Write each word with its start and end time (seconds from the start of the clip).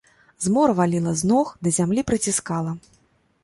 Змора 0.45 0.73
валіла 0.79 1.13
з 1.21 1.31
ног, 1.33 1.53
да 1.67 1.75
зямлі 1.77 2.07
прыціскала. 2.13 2.77